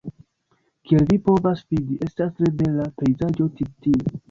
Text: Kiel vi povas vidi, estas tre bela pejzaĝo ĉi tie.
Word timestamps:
Kiel 0.91 1.05
vi 1.11 1.17
povas 1.27 1.61
vidi, 1.75 1.99
estas 2.07 2.33
tre 2.41 2.51
bela 2.63 2.89
pejzaĝo 3.03 3.51
ĉi 3.61 3.71
tie. 3.87 4.19